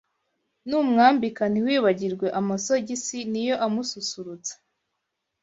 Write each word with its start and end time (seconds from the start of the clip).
numwambika 0.67 1.43
ntiwibagirwe 1.51 2.27
amasogisi 2.39 3.17
niyo 3.31 3.55
amususurutsa 3.65 4.53